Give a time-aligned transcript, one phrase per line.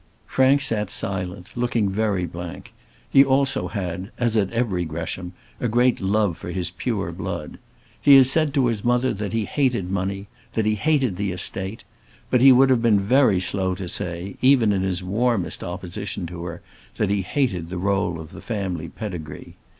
[0.25, 2.73] Frank sat silent, looking very blank;
[3.07, 7.59] he also had, as had every Gresham, a great love for his pure blood.
[8.01, 11.83] He had said to his mother that he hated money, that he hated the estate;
[12.31, 16.45] but he would have been very slow to say, even in his warmest opposition to
[16.45, 16.63] her,
[16.95, 19.55] that he hated the roll of the family pedigree.